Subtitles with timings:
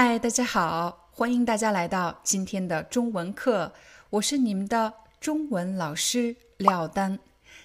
[0.00, 3.72] 嗨，大家好，欢迎大家来到今天的中文课，
[4.10, 7.18] 我是你们的中文老师廖丹。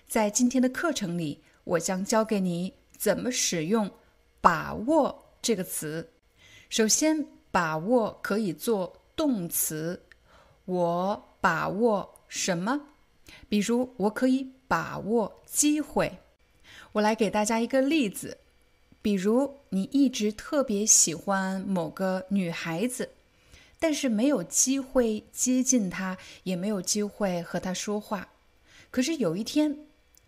[0.07, 3.91] 在今天的课程里，我将教给你怎么使用
[4.41, 6.09] “把握”这个词。
[6.71, 10.01] 首先，“把握”可以做动词，
[10.65, 12.81] 我把握什么？
[13.47, 16.17] 比如，我可以把握机会。
[16.93, 18.39] 我来给大家一个例子。
[19.03, 23.09] 比如，你一直特别喜欢某个女孩子，
[23.77, 28.29] 但是没有机会接近她，也没有机会和她说话。
[28.89, 29.77] 可是有一天，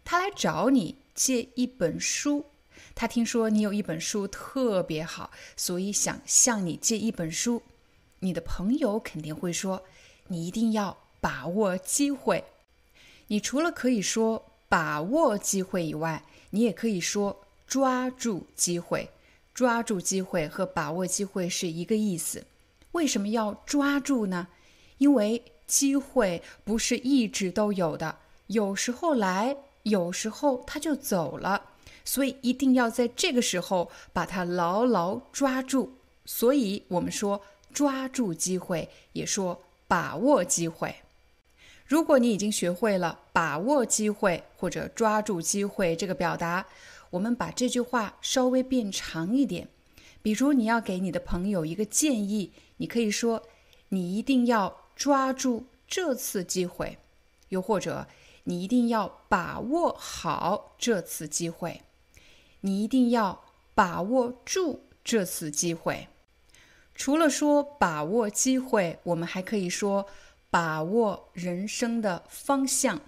[0.04, 2.48] 她来找你借一本书。
[2.94, 7.64] 她听说你有一本书特别好，所以想向你借一本书。
[8.20, 9.84] 你的朋友肯定会说
[10.28, 12.44] ：“你一定要把握机会。”
[13.28, 17.45] 你除了可以说“把握机会”以外，你也可以说。
[17.67, 19.09] 抓住机会，
[19.53, 22.45] 抓住机会和把握机会是一个意思。
[22.91, 24.47] 为什么要抓住呢？
[24.99, 31.61] 因为机会不是一直都有的，有时候来，有时候它就走了，
[32.05, 35.97] 所以一定要在这个时候把它牢牢抓住。
[36.23, 37.41] 所以我们说
[37.73, 40.95] 抓住机会，也说把握机会。
[41.86, 46.66] 如果你已经学会了把握机会或者抓住机会这个表达。
[47.11, 49.67] 我们把这句话稍微变长一点，
[50.21, 53.43] 比如你要给你的朋友一个建议，你可以说
[53.89, 56.98] ：“你一定要抓住这次机会。”
[57.49, 58.08] 又或者
[58.45, 61.82] ，“你一定要把握好这次机会。”
[62.61, 63.43] 你一定要
[63.76, 66.08] 把握住这次机会。
[66.95, 70.08] 除了说把握机会，我们还可以说
[70.49, 72.99] 把握人生的方向。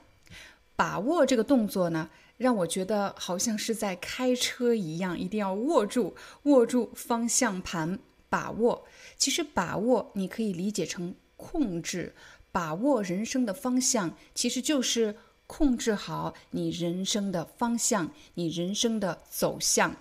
[0.75, 2.11] 把握这个动作呢？
[2.37, 7.99] 让我觉得好像是在开车一样，一定要握住握住方向盘，
[8.29, 8.85] 把握。
[9.17, 12.15] 其实把握你可以理解成控制，
[12.51, 15.15] 把握人生的方向，其实就是
[15.47, 19.95] 控制好你人生的方向，你人生的走向。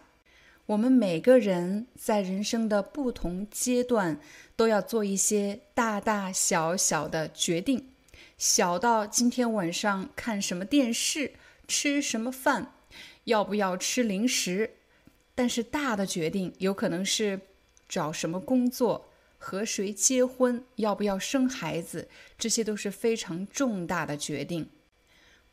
[0.66, 4.20] 我们每个人在人生的不同阶段，
[4.56, 7.88] 都要做一些大大小小的决定，
[8.36, 11.34] 小到今天晚上看什么电视。
[11.68, 12.72] 吃什么饭，
[13.24, 14.70] 要不要吃零食？
[15.34, 17.40] 但是大的决定有可能是
[17.88, 24.68] 找什么工作、和谁结婚、要不要生孩子，这些都是非常重大的决定。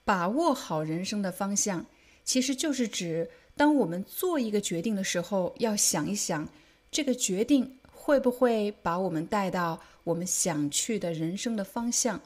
[0.05, 1.85] 把握好人生的方向，
[2.23, 6.47] 其实就是指当我们做一个决定的时候，要想一想
[6.89, 12.21] 这个决定会不会把我们带到我们想去的人生的方向，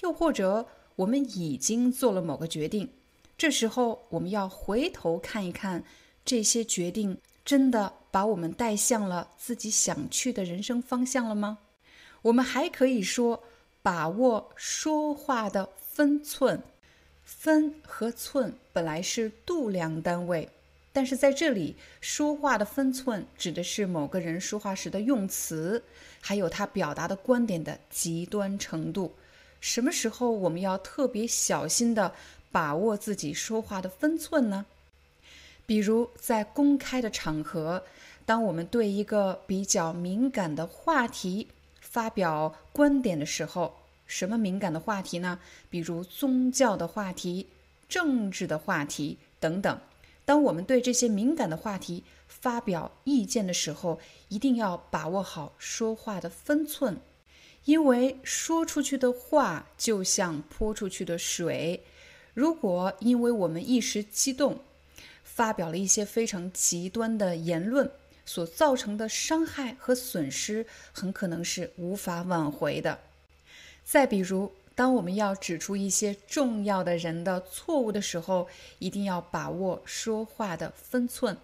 [0.00, 0.66] 又或者
[0.96, 2.90] 我们已经做了某个决定。
[3.40, 5.82] 这时候，我们要回头看一看，
[6.26, 11.56] 这些决定真的把我们带向了自己想去的人生方向了吗？
[12.20, 13.42] 我们还可以说，
[13.80, 16.62] 把握说话的分寸。
[17.24, 20.46] 分和寸本来是度量单位，
[20.92, 25.82] 但是在这里，说话的分寸指的是某个人说话时的用词，
[26.20, 29.14] 还有他表达的观点的极端程度。
[29.62, 32.12] 什么时候我们要特别小心的？
[32.52, 34.66] 把握自己说话的分寸呢？
[35.66, 37.84] 比如在公开的场合，
[38.26, 41.46] 当我们对一个比较敏感的话题
[41.80, 45.38] 发表观点的时候，什么敏感的话题呢？
[45.68, 47.46] 比如宗教的话题、
[47.88, 49.80] 政治的话题等等。
[50.24, 57.00] 当我们对这些敏感的话题发表意见的时候，一定要把握好说话的分寸，
[57.64, 61.84] 因为说出去的话就像泼出去的水。
[62.34, 64.60] 如果因为我们一时激动，
[65.24, 67.90] 发表了一些非常极端的言论，
[68.24, 72.98] 所造成的伤害和损失，很可能是无法挽回的。
[73.84, 78.48] 再比如，当我们要指出一些重要的人的错误的时候，
[78.78, 81.36] 一定要把握说话的分寸，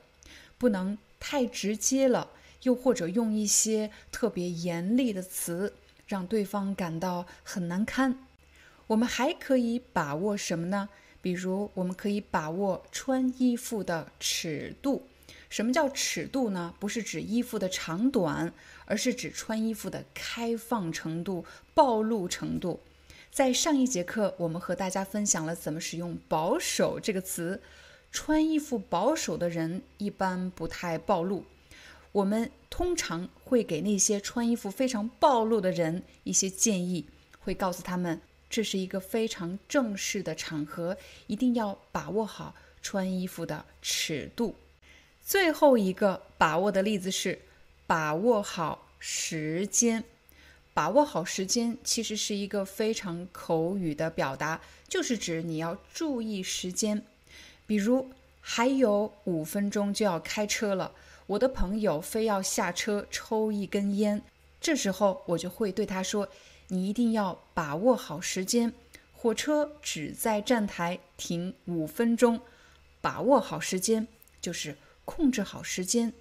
[0.59, 2.31] 不能太直接了，
[2.63, 5.73] 又或者用一些特别严厉的词，
[6.07, 8.26] 让对方感到很难堪。
[8.89, 10.89] 我们还可以把握什么呢？
[11.21, 15.09] 比如，我们可以把握穿衣服的尺度。
[15.49, 16.75] 什么叫尺度呢？
[16.79, 18.53] 不是指衣服的长短，
[18.85, 21.45] 而是指穿衣服的开放程度、
[21.75, 22.81] 暴露程度。
[23.31, 27.61] 在上一节课，我们和大家分享了怎么使用“保守”这个词。
[28.13, 31.45] 穿衣服保守的人一般不太暴露。
[32.13, 37.07] 我们通常会给那些穿衣服非常暴露的人一些建议，
[37.41, 40.97] 会告诉他们这是一个非常正式的场合，
[41.27, 44.55] 一定要把握好穿衣服的尺度。
[45.25, 47.41] 最后一个把握的例子是
[47.87, 50.05] 把握好时间。
[50.73, 57.03] 把握好时间其实是一个非常口语的表达，就是指你要注意时间。
[57.67, 58.11] 比如
[58.43, 60.93] 还有五分钟就要开车了，
[61.27, 64.23] 我的朋友非要下车抽一根烟，
[64.61, 66.29] 这时候我就会对他说
[66.69, 68.73] ：“你一定要把握好时间，
[69.13, 72.41] 火车只在站台停五分钟，
[73.01, 74.07] 把握好时间
[74.41, 74.77] 就是。”
[75.07, 76.13] 控制好时间。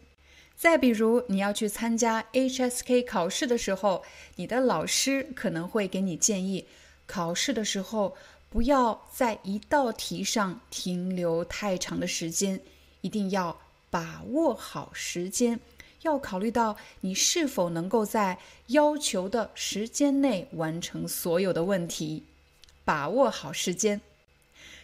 [0.56, 4.06] 再比如，你要去参加 HSK 考试的时候，
[4.36, 6.68] 你的老师可能会给你建议：
[7.08, 8.16] 考试的时候
[8.48, 12.62] 不要在一道题上停留太长的时间，
[13.02, 13.60] 一定要
[13.90, 15.60] 把握好时间，
[16.06, 22.24] 要考虑到你是否能够在要求的时间内完成所有的问题。
[22.86, 24.00] 把握好时间。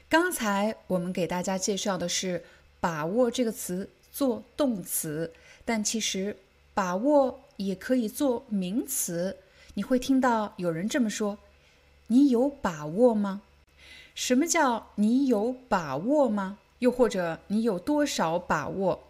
[0.10, 2.44] 刚才我们给大家介绍的是。
[2.82, 5.32] 把握这个词做动词，
[5.64, 6.36] 但其实
[6.74, 9.38] 把握也可以做名词。
[9.76, 11.38] 你会听到有人这么说
[12.08, 13.44] ：“你有把握吗？”
[14.16, 19.04] 什么叫“你有把握吗？”又或者“你有多少把握？”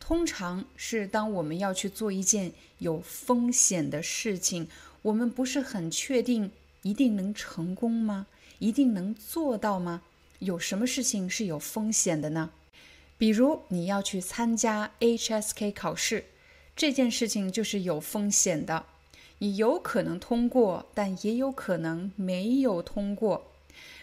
[0.00, 4.66] 通常是当我们要去做一件有风险的事情，
[5.02, 6.50] 我们不是很确定
[6.82, 8.26] 一定能成功吗？
[8.58, 10.02] 一定能做到吗？
[10.40, 12.50] 有什么事情是有风险的呢？
[13.16, 16.24] 比如你要去参加 HSK 考试，
[16.74, 18.86] 这件事情就是有风险的。
[19.38, 23.52] 你有可能通过，但也有可能没有通过。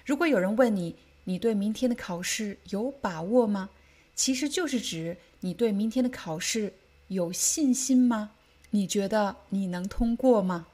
[0.06, 0.96] 如果有人问你，
[1.26, 3.70] 你对明天的考试有把握吗？
[4.18, 6.74] 其实就是指你对明天的考试
[7.08, 8.32] 有信心吗？
[8.72, 10.68] 你觉得你能通过吗？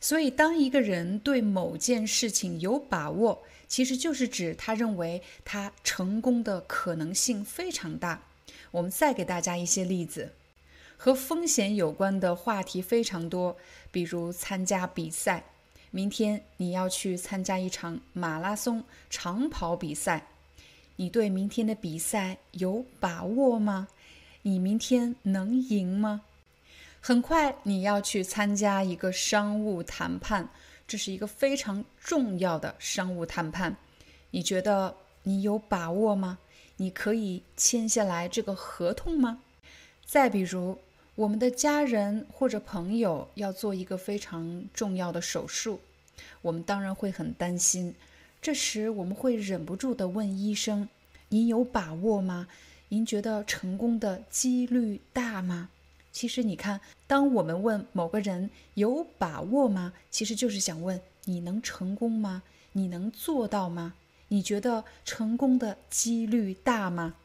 [0.00, 8.22] 所以，当一个人对某件事情有把握，其实就是指他认为他成功的可能性非常大。
[8.72, 10.32] 我们再给大家一些例子，
[10.96, 13.56] 和风险有关的话题非常多，
[13.92, 15.44] 比如参加比赛。
[15.92, 20.28] 明天你要去参加一场马拉松长跑比赛，
[21.00, 23.88] 你对明天的比赛有把握吗？
[24.42, 26.20] 你明天能赢吗？
[27.00, 30.46] 很快你要去参加一个商务谈判，
[30.86, 33.74] 这是一个非常重要的商务谈判。
[34.30, 36.38] 你觉得你有把握吗？
[36.76, 39.40] 你可以签下来这个合同吗？
[40.04, 40.76] 再比如，
[41.14, 45.80] 我们的家人或者朋友要做一个非常重要的手术，
[46.42, 47.94] 我们当然会很担心。
[48.42, 50.88] 这时我们会忍不住地问医生
[51.28, 52.48] ：“您有把握吗？
[52.88, 55.68] 您觉得成功的几率大吗？”
[56.10, 59.92] 其实你看，当我们问某个人有把握吗？
[60.10, 62.42] 其实就是想问你能成功吗？
[62.72, 63.92] 你能做到吗？
[64.28, 67.16] 你觉得成功的几率大吗？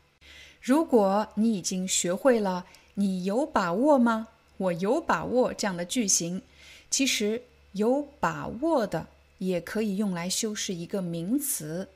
[0.62, 4.28] 如果你已经学会了“你有把握吗？
[4.58, 6.42] 我有把握”这样的句型，
[6.90, 11.90] 其实有把握的也可以用来修饰一个名词。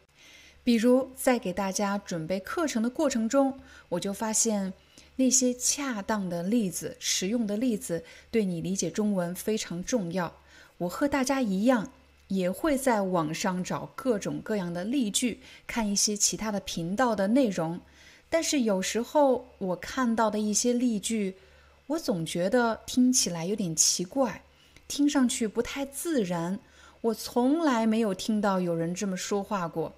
[0.63, 4.73] 比如在给大家准备课程的过程中，我就发现。
[5.15, 10.33] 那些恰当的例子、实用的例子，对你理解中文非常重要。
[10.77, 11.91] 我和大家一样，
[12.29, 17.81] 也会在网上找各种各样的例句，看一些其他的频道的内容。
[18.29, 21.35] 但是有时候我看到的一些例句，
[21.87, 24.43] 我总觉得听起来有点奇怪，
[24.87, 26.59] 听上去不太自然。
[27.01, 29.93] 我从来没有听到有人这么说话过。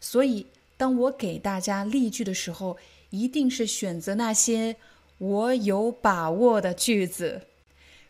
[0.00, 0.46] 所以，
[0.76, 2.76] 当我给大家例句的时候，
[3.10, 4.76] 一定是选择那些
[5.18, 7.42] 我有把握的句子。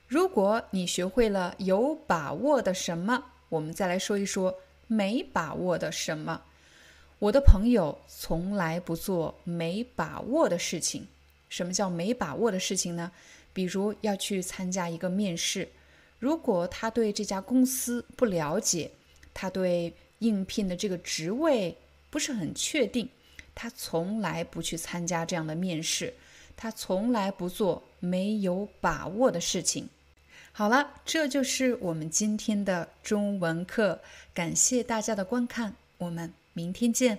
[0.08, 6.42] 如果你学会了有把握的什么，我们再来说一说没把握的什么。
[7.20, 11.06] 我的朋友从来不做没把握的事情。
[11.48, 13.12] 什么叫没把握的事情呢？
[13.52, 15.68] 比如要去参加一个面试，
[16.24, 18.90] 如果他对这家公司不了解，
[19.34, 21.76] 他对应聘的这个职位
[22.08, 23.06] 不是很确定。
[23.54, 26.14] 他从来不去参加这样的面试，
[26.56, 29.86] 他从来不做没有把握的事情。
[30.50, 34.00] 好了，这就是我们今天的中文课，
[34.32, 37.18] 感谢大家的观看，我们明天见。